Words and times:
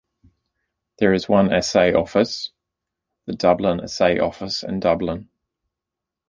There 0.97 1.13
is 1.13 1.29
one 1.29 1.53
assay 1.53 1.93
office, 1.93 2.49
the 3.27 3.33
Dublin 3.33 3.81
Assay 3.81 4.17
Office 4.17 4.63
in 4.63 4.79
Dublin. 4.79 5.29